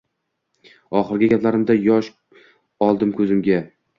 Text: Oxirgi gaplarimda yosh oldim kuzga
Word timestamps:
Oxirgi 0.99 1.27
gaplarimda 1.33 1.77
yosh 1.81 2.11
oldim 2.89 3.15
kuzga 3.21 3.63